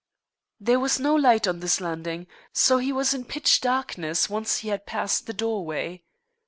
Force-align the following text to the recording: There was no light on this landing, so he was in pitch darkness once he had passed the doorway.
There 0.59 0.79
was 0.79 0.99
no 0.99 1.13
light 1.13 1.45
on 1.47 1.59
this 1.59 1.79
landing, 1.79 2.25
so 2.51 2.79
he 2.79 2.91
was 2.91 3.13
in 3.13 3.23
pitch 3.23 3.61
darkness 3.61 4.31
once 4.31 4.57
he 4.57 4.69
had 4.69 4.87
passed 4.87 5.27
the 5.27 5.31
doorway. 5.33 6.01